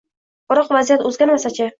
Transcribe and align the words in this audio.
Biroq 0.53 0.71
vaziyat 0.77 1.03
o‘zgarmasachi? 1.11 1.69